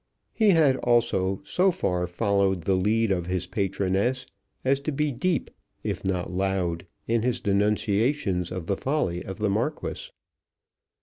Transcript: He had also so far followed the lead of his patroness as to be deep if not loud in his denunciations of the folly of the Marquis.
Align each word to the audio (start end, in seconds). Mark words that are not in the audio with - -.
He 0.33 0.49
had 0.49 0.77
also 0.77 1.41
so 1.43 1.69
far 1.69 2.07
followed 2.07 2.61
the 2.63 2.73
lead 2.73 3.11
of 3.11 3.27
his 3.27 3.45
patroness 3.45 4.25
as 4.65 4.79
to 4.79 4.91
be 4.91 5.11
deep 5.11 5.51
if 5.83 6.03
not 6.03 6.31
loud 6.31 6.87
in 7.07 7.21
his 7.21 7.39
denunciations 7.39 8.51
of 8.51 8.65
the 8.65 8.77
folly 8.77 9.23
of 9.23 9.37
the 9.37 9.49
Marquis. 9.51 10.09